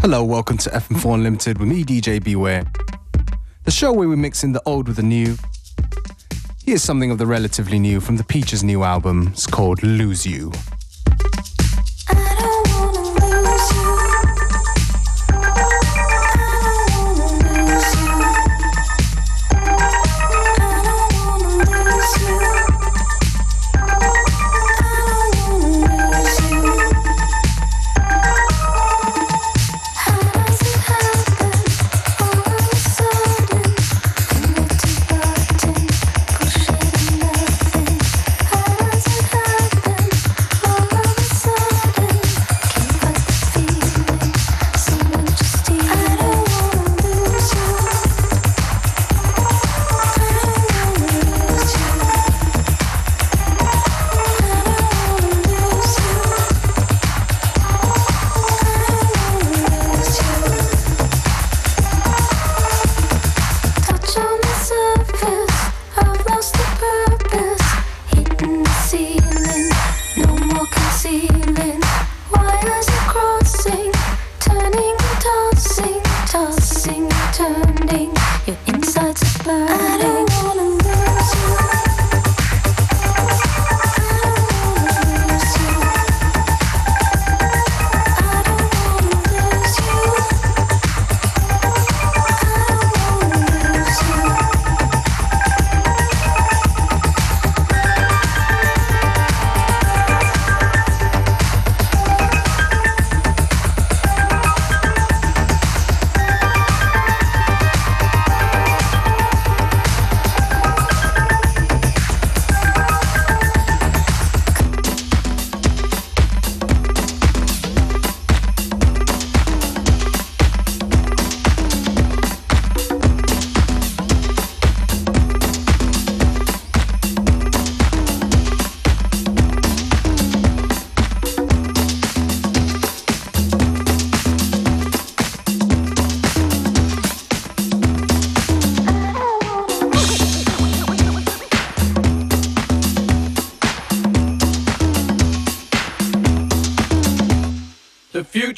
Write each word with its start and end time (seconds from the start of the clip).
Hello, 0.00 0.22
welcome 0.22 0.56
to 0.58 0.70
FM4 0.70 1.14
Unlimited 1.14 1.58
with 1.58 1.68
me, 1.68 1.82
DJ 1.82 2.22
Beware. 2.22 2.64
The 3.64 3.72
show 3.72 3.92
where 3.92 4.08
we 4.08 4.14
mix 4.14 4.44
in 4.44 4.52
the 4.52 4.62
old 4.64 4.86
with 4.86 4.96
the 4.96 5.02
new. 5.02 5.36
Here's 6.64 6.84
something 6.84 7.10
of 7.10 7.18
the 7.18 7.26
relatively 7.26 7.80
new 7.80 8.00
from 8.00 8.16
the 8.16 8.22
Peaches' 8.22 8.62
new 8.62 8.84
album. 8.84 9.28
It's 9.32 9.48
called 9.48 9.82
Lose 9.82 10.24
You. 10.24 10.52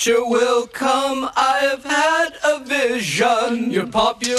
Future 0.01 0.25
will 0.25 0.67
come. 0.67 1.29
I've 1.37 1.85
had 1.85 2.31
a 2.43 2.65
vision. 2.65 3.71
Your 3.71 3.87
popularity 3.87 4.30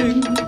sing 0.00 0.39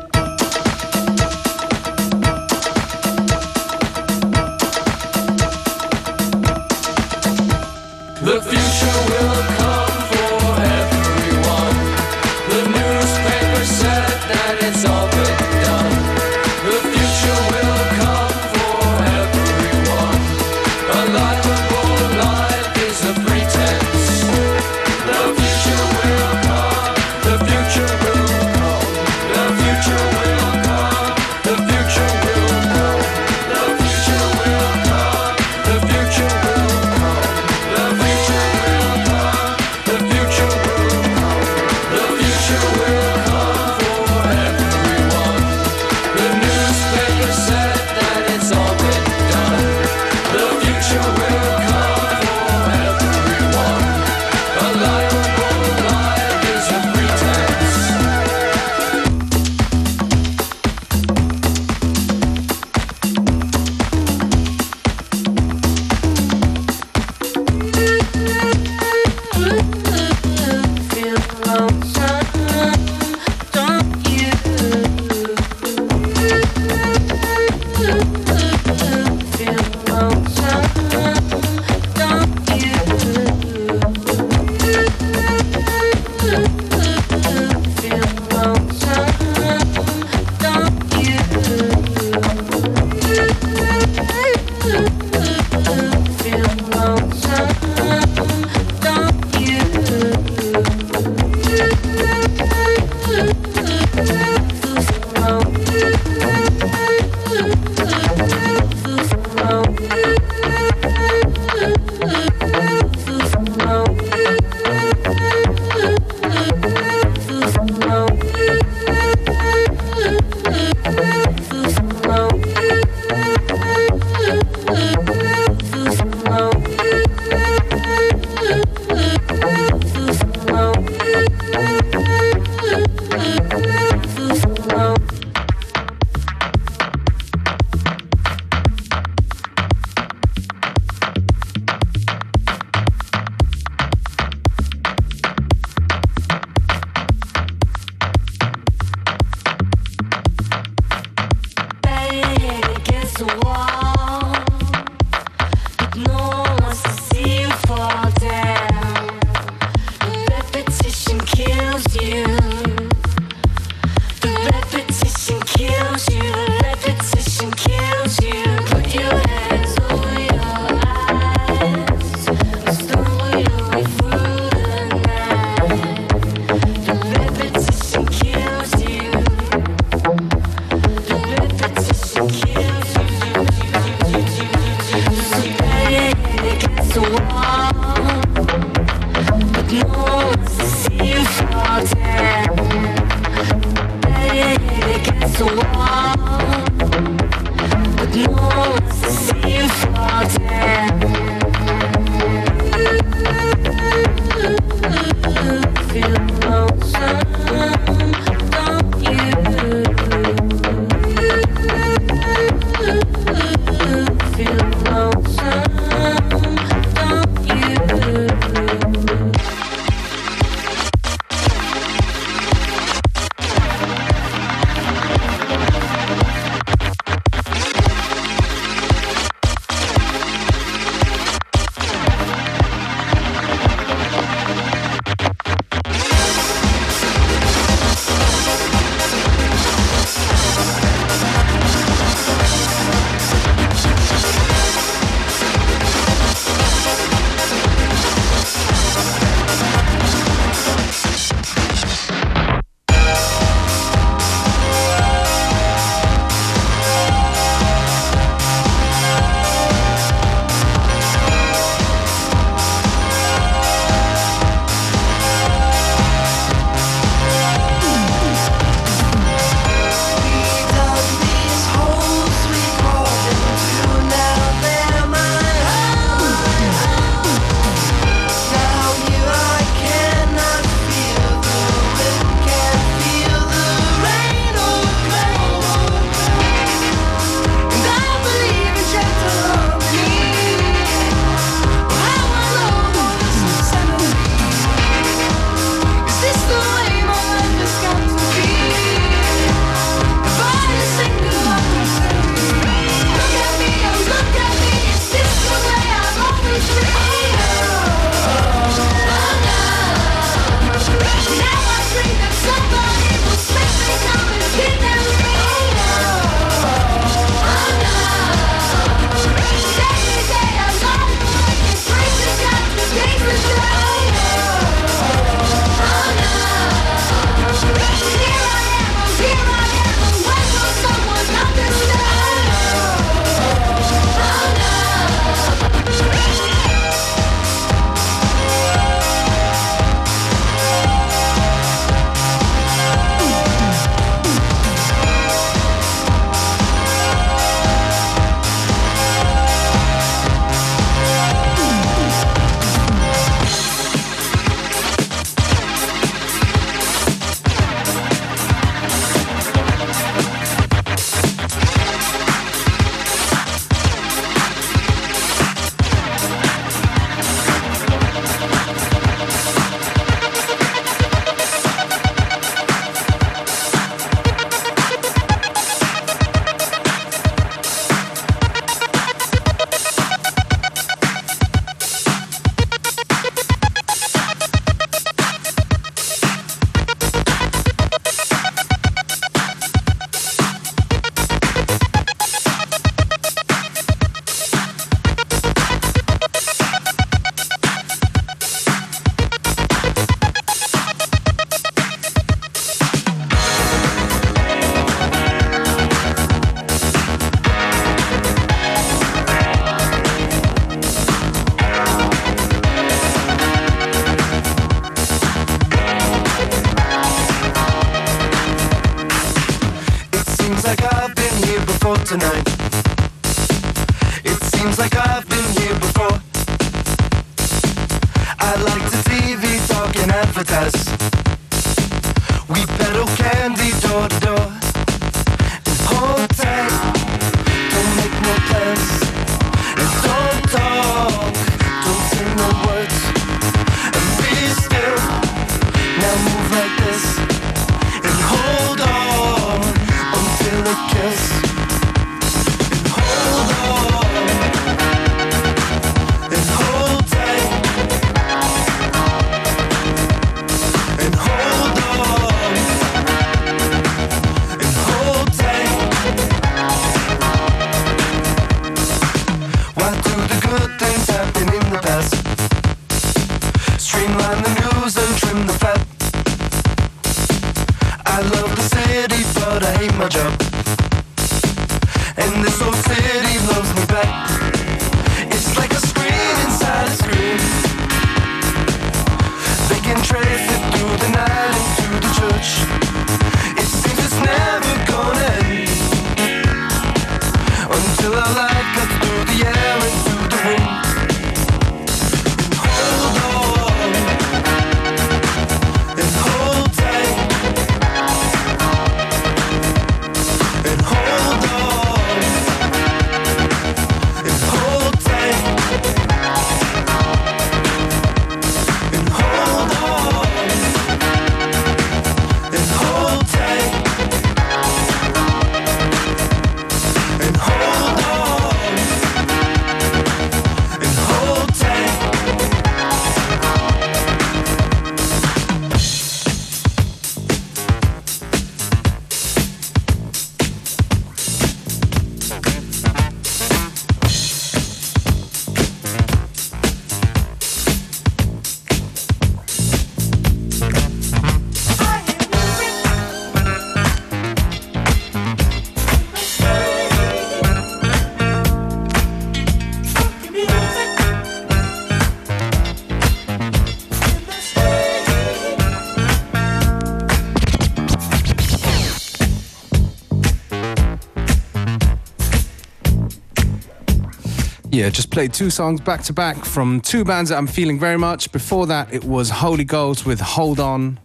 yeah, 574.83 574.90
just 574.90 575.12
played 575.12 575.33
two 575.33 575.48
songs 575.48 575.81
back 575.81 576.03
to 576.03 576.12
back 576.12 576.44
from 576.44 576.81
two 576.81 577.05
bands 577.05 577.31
that 577.31 577.37
I'm 577.38 577.46
feeling 577.46 577.79
very 577.79 577.96
much. 577.96 578.33
Before 578.33 578.66
that, 578.66 578.92
it 578.92 579.05
was 579.05 579.31
Holy 579.31 579.62
Ghost 579.62 580.07
with 580.07 580.20
Hold 580.20 580.59
On. 580.59 580.98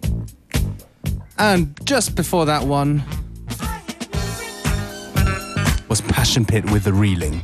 And 1.37 1.79
just 1.85 2.15
before 2.15 2.47
that 2.47 2.63
one 2.63 3.03
was 5.89 6.01
Passion 6.01 6.43
Pit 6.43 6.71
with 6.71 6.85
The 6.85 6.93
Reeling. 6.93 7.43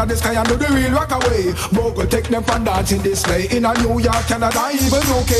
a 0.00 0.06
discount, 0.06 0.48
you're 0.48 0.58
gonna 0.58 0.74
wheel 0.74 0.94
walk 0.94 1.12
away. 1.12 1.52
Bogle, 1.72 2.06
take 2.06 2.28
them 2.28 2.44
in 2.44 3.02
this 3.02 3.26
way. 3.26 3.48
In 3.50 3.64
a 3.64 3.74
New 3.84 4.00
York, 4.00 4.24
Canada, 4.26 4.70
even 4.72 5.04
UK. 5.12 5.32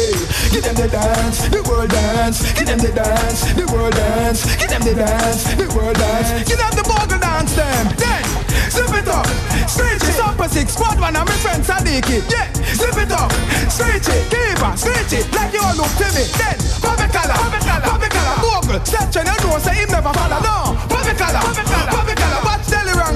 Give 0.52 0.62
them 0.62 0.76
the 0.76 0.88
dance, 0.90 1.48
the 1.48 1.62
world 1.64 1.90
dance. 1.90 2.42
Give 2.52 2.66
them 2.66 2.78
the 2.78 2.92
dance, 2.92 3.40
the 3.54 3.64
world 3.72 3.94
dance. 3.94 4.44
Give 4.56 4.68
them 4.68 4.82
the 4.82 4.94
dance, 4.94 5.44
the 5.56 5.66
world 5.72 5.96
dance. 5.96 6.48
Give 6.48 6.58
them 6.58 6.72
the 6.76 6.84
bogle 6.84 7.18
dance, 7.18 7.52
them. 7.56 7.86
Then 7.96 8.24
zip 8.68 8.92
it 8.92 9.08
up, 9.08 9.26
stretch 9.64 10.04
it. 10.04 10.14
Super 10.18 10.48
six, 10.48 10.72
squad 10.74 11.00
one, 11.00 11.16
and 11.16 11.24
my 11.24 11.36
friend 11.40 11.62
Sadiki. 11.64 12.20
Yeah, 12.28 12.52
zip 12.76 12.96
it 13.00 13.12
up, 13.12 13.32
stretch 13.70 14.08
it, 14.12 14.28
give 14.28 14.60
her, 14.60 14.76
stretch 14.76 15.12
it 15.16 15.26
like 15.32 15.52
you 15.54 15.62
all 15.64 15.76
look 15.76 15.92
to 15.96 16.08
me. 16.12 16.24
Then 16.36 16.56
pop 16.84 17.00
it 17.00 17.10
color, 17.14 17.36
pop 17.38 17.54
it 17.54 17.64
color, 17.64 17.88
pop 17.88 18.02
it 18.04 18.10
color, 18.12 18.36
bogle. 18.44 18.84
Stretch 18.84 19.16
and 19.16 19.28
you 19.28 19.36
know 19.40 19.58
say 19.58 19.74
him 19.80 19.88
never 19.88 20.12
follow. 20.12 20.40
No, 20.44 20.76
pop 20.84 21.06
it 21.06 21.16
color, 21.16 21.40
pop 21.40 21.56
it 21.56 21.64
color, 21.64 21.90
pop 21.90 22.08
it 22.08 22.16
color. 22.16 22.19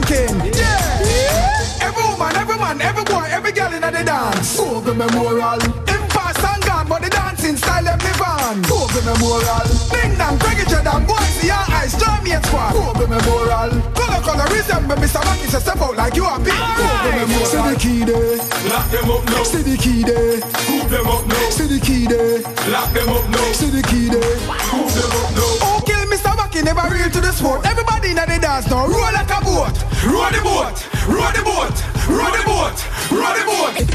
Watch 0.05 0.13
Delhi 0.13 0.27
ranking. 0.27 0.53
Yeah, 0.55 1.81
every 1.81 2.05
woman, 2.05 2.37
every 2.37 2.57
man, 2.59 2.81
every 2.81 3.05
boy, 3.05 3.25
every 3.31 3.53
girl 3.53 3.73
in 3.73 3.81
the 3.81 3.91
dance. 3.91 4.59
Over 4.59 4.95
memorial. 4.95 5.61
Him 5.89 6.03
fast 6.11 6.45
and 6.45 6.63
gone, 6.65 6.89
but 6.89 7.03
the 7.03 7.11
dancing 7.11 7.57
style 7.57 7.85
them 7.85 7.99
live 7.99 8.21
on. 8.21 8.65
Over 8.71 9.03
memorial. 9.03 9.67
Ding 9.91 10.17
dong, 10.19 10.39
Greggy 10.39 10.65
Jordan, 10.69 11.07
boys, 11.07 11.29
see 11.41 11.49
your 11.49 11.65
eyes, 11.71 11.95
Jamaican 11.97 12.43
squad. 12.45 12.75
Over 12.77 13.07
memorial. 13.07 13.71
Color, 13.95 14.21
color, 14.23 14.47
resemble 14.53 14.97
Mr. 14.97 15.23
Rocky, 15.25 15.49
so 15.49 15.59
step 15.59 15.81
out 15.81 15.97
like 15.97 16.17
you 16.17 16.25
are 16.25 16.41
big. 16.41 16.53
Over 16.53 17.13
memorial. 17.13 17.47
See 17.47 17.63
the 17.63 17.77
key 17.79 18.05
there. 18.05 18.37
Lock 18.69 18.91
them 18.91 19.11
up 19.11 19.25
now. 19.25 19.43
See 19.45 19.63
the 19.63 19.77
key 19.77 20.03
there. 20.03 20.41
Move 20.69 20.91
them 20.91 21.07
up 21.07 21.27
now. 21.27 21.51
See 21.51 21.67
the 21.67 21.81
key 21.81 22.07
there. 22.07 22.41
Lock 22.71 22.93
them 22.93 23.09
up 23.09 23.29
now. 23.31 23.53
See 23.53 23.71
the 23.71 23.83
key 23.83 24.09
there. 24.09 24.37
Move 24.73 24.93
them 24.95 25.13
up 25.13 25.31
now. 25.37 25.74
Mr. 26.15 26.33
Rocky, 26.37 26.63
never 26.63 26.87
real 26.95 27.11
to 27.11 27.21
the 27.21 27.33
sport. 27.33 27.67
Everybody 27.67 28.11
in 28.11 28.15
the 28.15 28.39
dance 28.41 28.71
now, 28.71 28.87
roll 28.87 29.11
like 29.19 29.27
a 29.35 29.43
boat. 29.43 29.75
Roll 30.07 30.31
the 30.31 30.41
boat. 30.47 30.79
Roll 31.11 31.33
the 31.35 31.43
boat. 31.43 31.75
Roll 32.07 32.31
the 32.31 32.43
boat. 32.47 32.79
Roll 33.11 33.35
the 33.35 33.43
boat. 33.51 33.95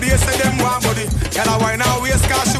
Day, 0.00 0.16
say 0.16 0.36
them 0.42 0.58
want 0.58 0.82
body. 0.82 1.06
Girl, 1.30 1.48
I 1.48 1.56
wine 1.62 1.80
her 1.80 2.02
waist 2.02 2.28
'cause 2.28 2.50
she 2.50 2.55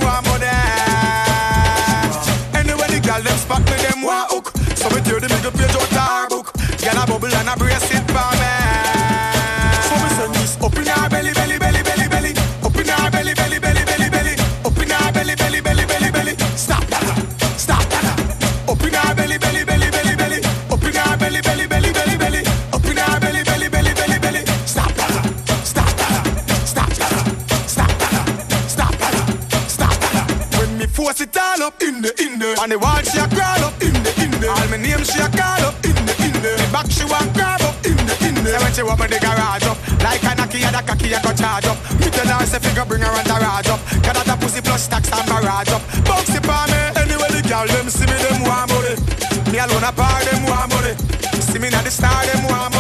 she 38.77 38.83
want 38.83 39.01
me 39.01 39.07
the 39.09 39.19
garage 39.19 39.65
up. 39.65 39.79
Like 40.05 40.21
a 40.21 40.37
knocky, 40.37 40.61
a 40.61 40.71
cocky, 40.85 41.09
a 41.17 41.19
go 41.25 41.33
charge 41.33 41.65
up. 41.65 41.81
Me 41.97 42.13
tell 42.13 42.29
her, 42.29 42.45
say, 42.45 42.61
figure 42.61 42.85
bring 42.85 43.01
her 43.01 43.09
and 43.09 43.27
garage 43.27 43.73
up. 43.73 43.81
Got 44.05 44.21
that 44.21 44.37
pussy 44.39 44.61
plus 44.61 44.87
tax 44.87 45.09
and 45.09 45.25
barrage 45.25 45.73
up. 45.73 45.81
Bouncy 46.05 46.41
pa 46.45 46.69
me, 46.69 46.81
anyway 47.01 47.33
the 47.33 47.41
girl 47.49 47.65
them 47.65 47.89
see 47.89 48.05
me, 48.05 48.17
them 48.21 48.45
want 48.45 48.69
money. 48.69 49.01
Me 49.49 49.57
alone 49.65 49.81
apart, 49.81 50.29
them 50.29 50.45
want 50.45 50.69
money. 50.69 50.93
See 51.41 51.59
me 51.59 51.71
now 51.71 51.81
the 51.81 51.91
star, 51.91 52.21
them 52.29 52.45
want 52.45 52.75
money. 52.75 52.76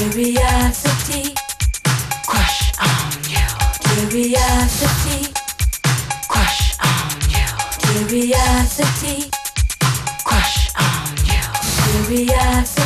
Curiosity, 0.00 1.34
crush 2.26 2.72
on 2.80 3.12
you. 3.28 4.08
Curiosity, 4.08 5.30
crush 6.26 6.74
on 6.80 7.20
you. 7.28 8.08
Curiosity, 8.08 9.30
crush 10.24 10.70
on 10.74 11.16
you. 11.26 12.16
Curiosity. 12.16 12.79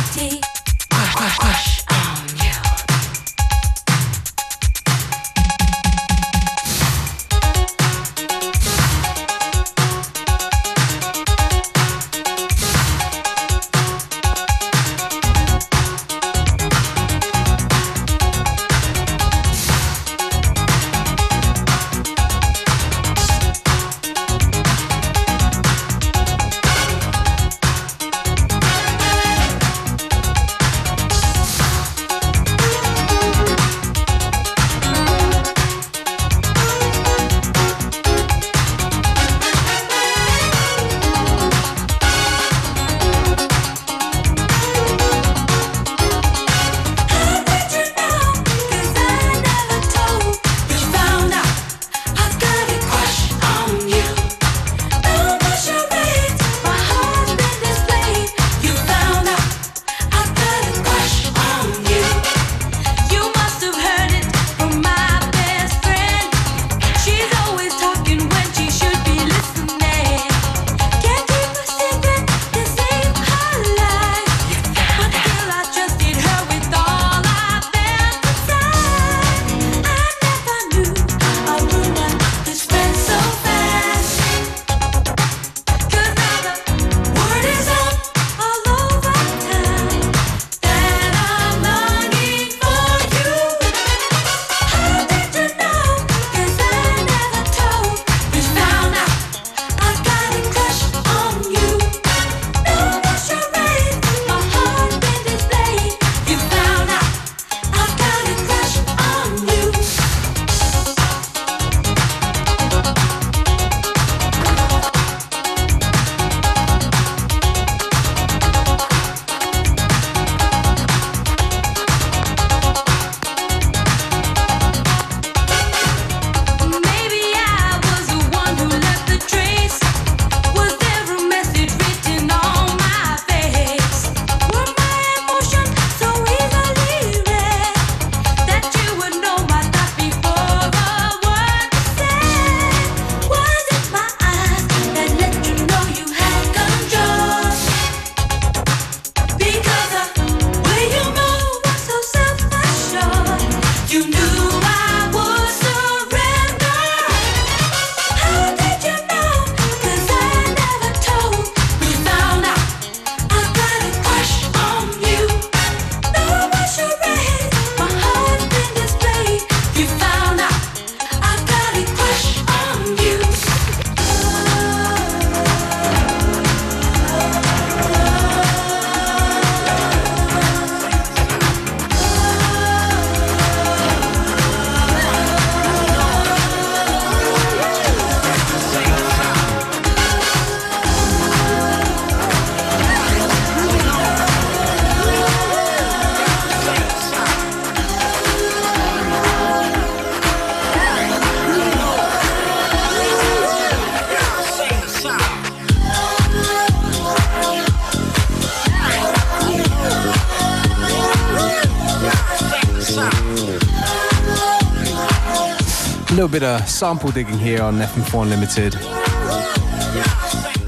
Bit 216.35 216.43
of 216.43 216.67
sample 216.67 217.11
digging 217.11 217.39
here 217.39 217.61
on 217.61 217.75
FM4 217.75 218.23
Unlimited. 218.23 218.73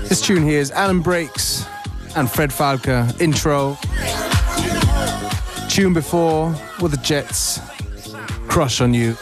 This 0.08 0.22
tune 0.22 0.44
here 0.44 0.62
is 0.62 0.72
Alan 0.72 1.02
Braxe 1.02 1.66
and 2.16 2.32
Fred 2.32 2.52
Falke 2.52 3.20
intro. 3.20 3.78
Tune 5.70 5.94
before 5.94 6.56
with 6.80 6.92
the 6.92 7.00
Jets, 7.04 7.60
Crush 8.48 8.80
on 8.80 8.94
You. 8.94 9.18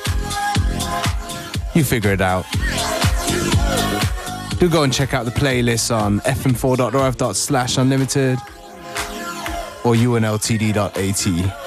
You 1.73 1.84
figure 1.84 2.12
it 2.12 2.21
out. 2.21 2.45
Do 4.60 4.69
go 4.69 4.84
and 4.84 4.93
check 4.93 5.15
out 5.15 5.25
the 5.25 5.31
playlist 5.31 5.89
on 5.89 6.19
fm4.orf 6.19 7.36
slash 7.36 7.77
unlimited 7.79 8.38
or 9.84 9.95
unltd.at. 9.95 11.64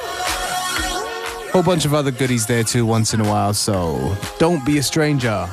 Whole 1.52 1.62
bunch 1.62 1.84
of 1.84 1.94
other 1.94 2.10
goodies 2.10 2.46
there 2.46 2.62
too 2.62 2.84
once 2.86 3.14
in 3.14 3.20
a 3.20 3.24
while, 3.24 3.54
so 3.54 4.16
don't 4.38 4.64
be 4.64 4.78
a 4.78 4.82
stranger. 4.82 5.48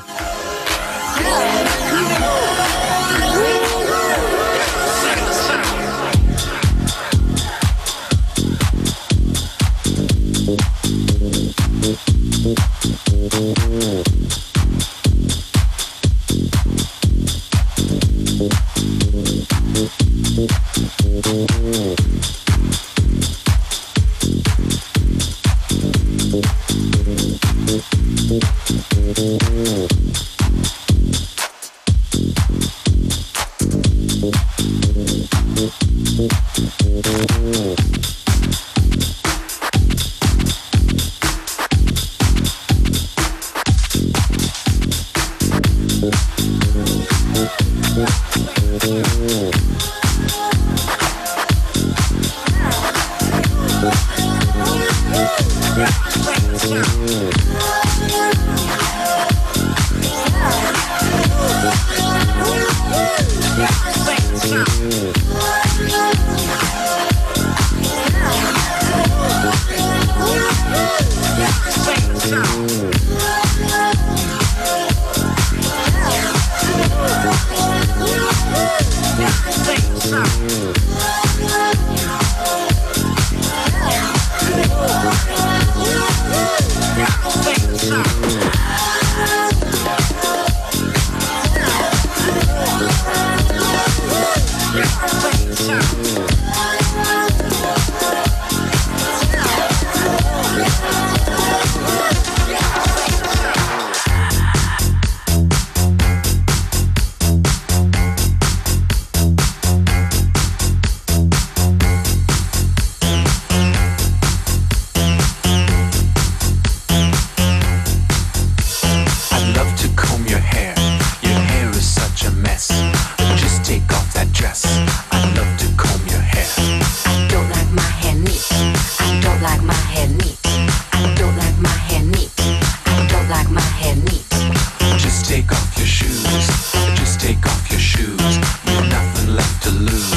lose. 139.79 140.14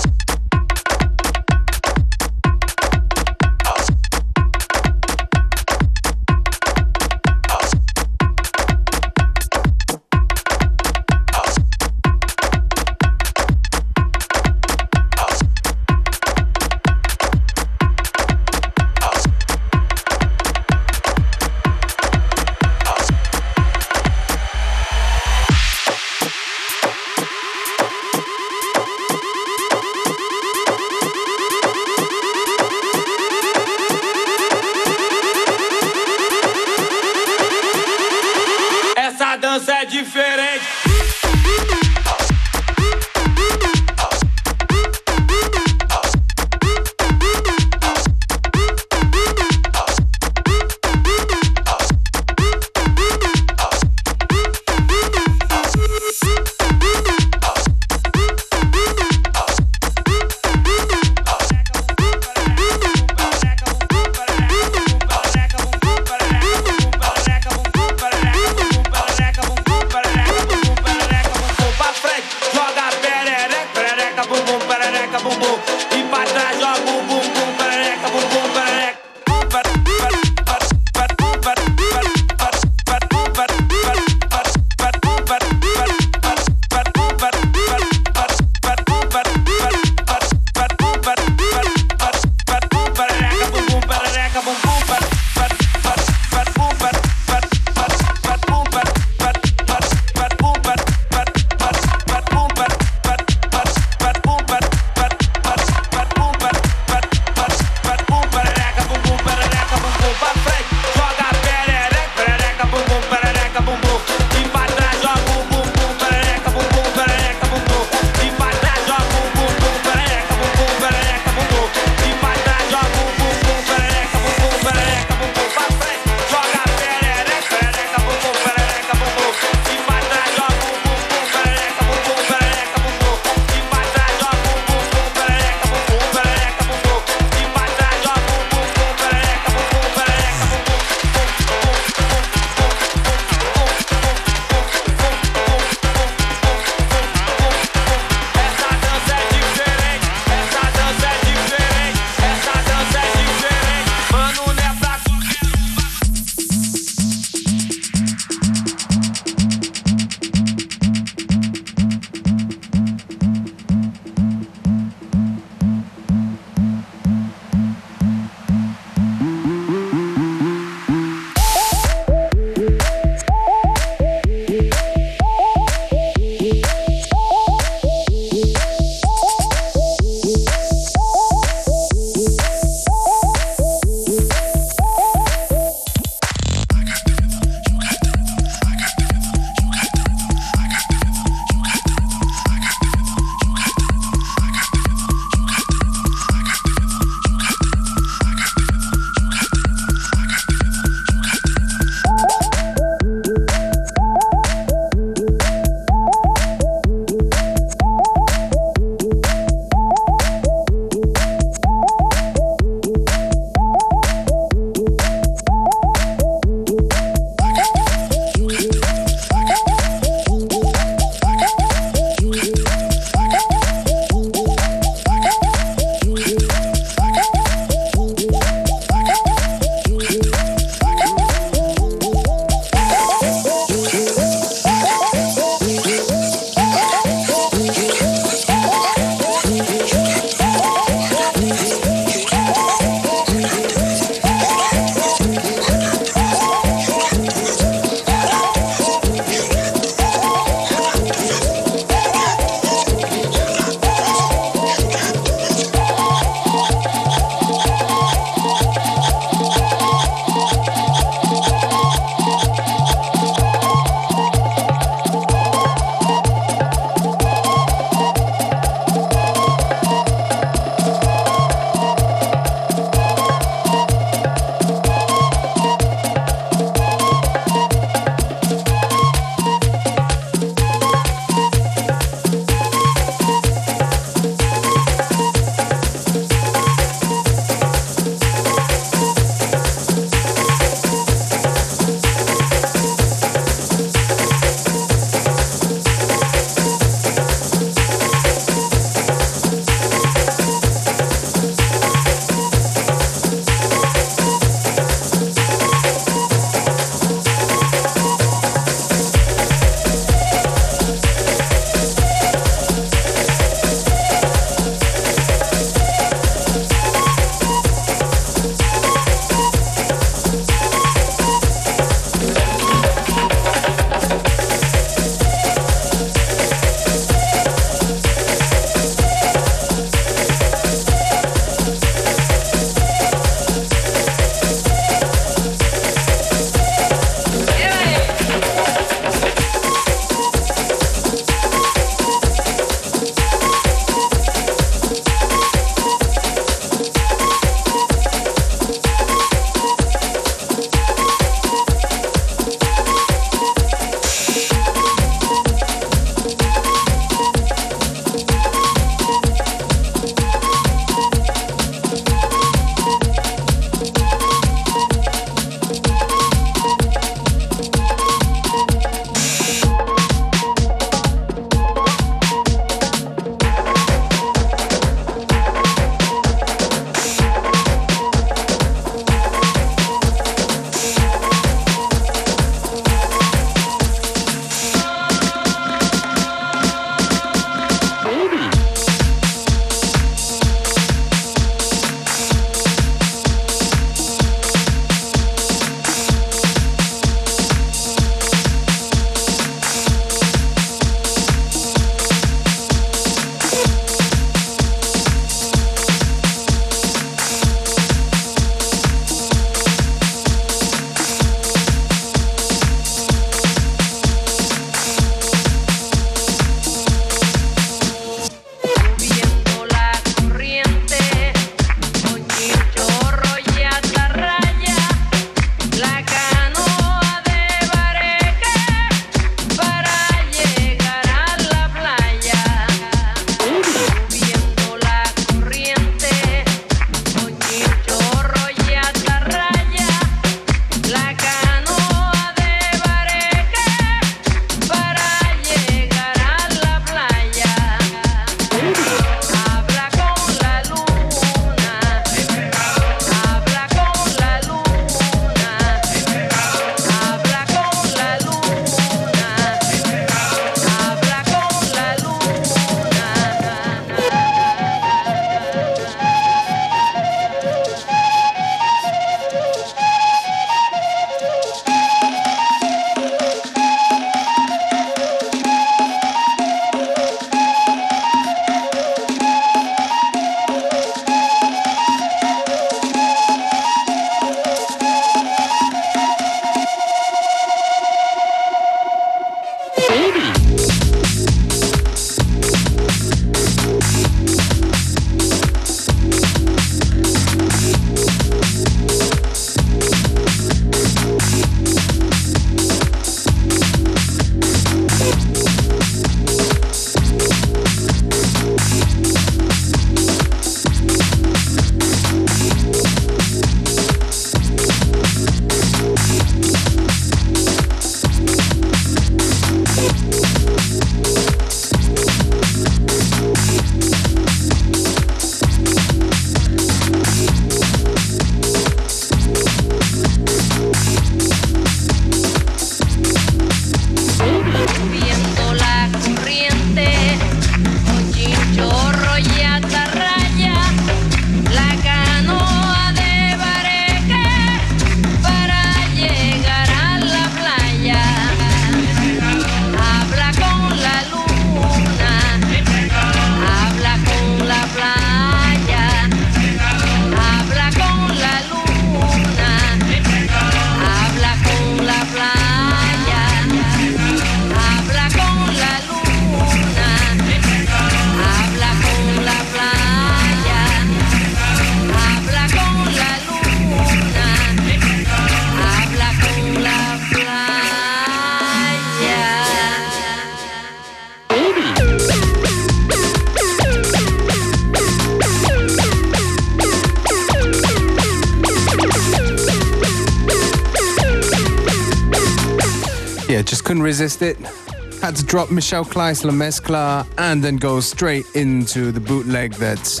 Couldn't 594.18 594.46
it. 594.46 595.00
Had 595.00 595.16
to 595.16 595.24
drop 595.24 595.50
Michel 595.50 595.84
Cleis 595.84 596.24
La 596.24 596.32
Mezcla 596.32 597.06
and 597.18 597.42
then 597.42 597.56
go 597.56 597.80
straight 597.80 598.26
into 598.34 598.90
the 598.90 599.00
bootleg 599.00 599.52
that 599.54 600.00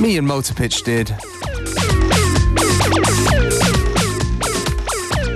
me 0.00 0.16
and 0.18 0.26
Motorpitch 0.26 0.82
did. 0.82 1.14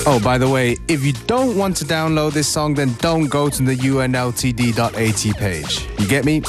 Oh, 0.07 0.19
by 0.23 0.39
the 0.39 0.49
way, 0.49 0.79
if 0.89 1.05
you 1.05 1.13
don't 1.27 1.57
want 1.57 1.77
to 1.77 1.85
download 1.85 2.33
this 2.33 2.49
song, 2.49 2.75
then 2.75 2.95
don't 2.99 3.29
go 3.29 3.49
to 3.49 3.63
the 3.63 3.77
unltd.at 3.77 5.37
page. 5.37 5.87
You 5.99 6.09
get 6.09 6.25
me? 6.25 6.43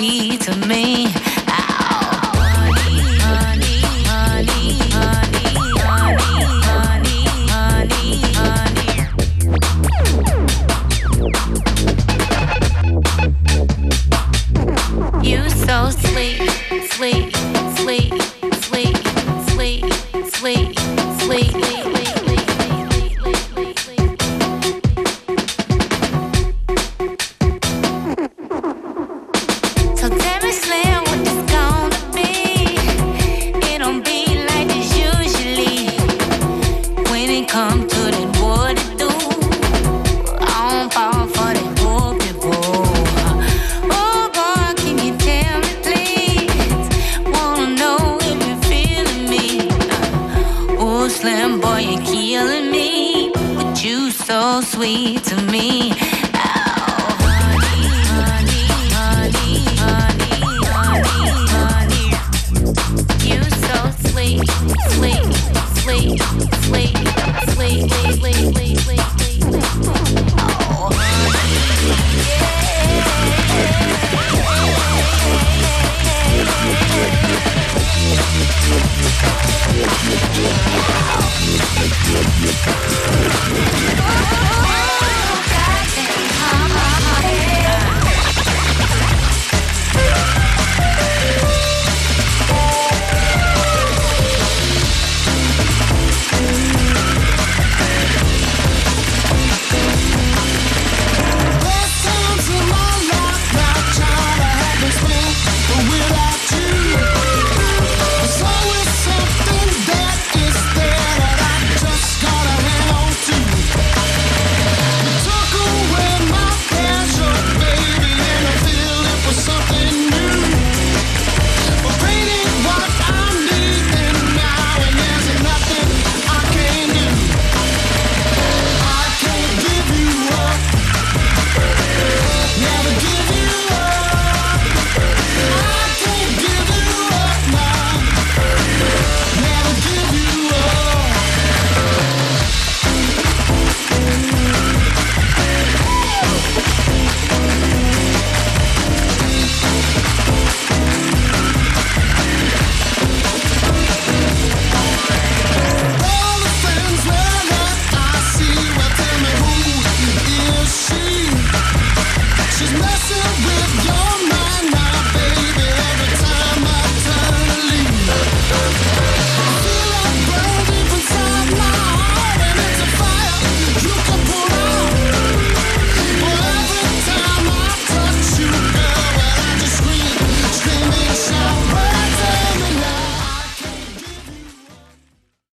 Yeah. 0.00 0.37